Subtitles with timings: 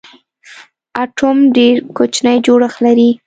[1.03, 3.09] اټوم ډېر کوچنی جوړښت لري.